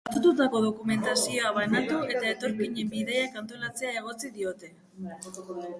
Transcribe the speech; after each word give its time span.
Faltsututako 0.09 0.61
dokumentazioa 0.61 1.51
banatu 1.57 1.99
eta 2.15 2.25
etorkinen 2.31 2.91
bidaiak 2.95 3.39
antolatzea 3.45 3.95
egotzi 4.03 4.35
diote. 4.41 4.77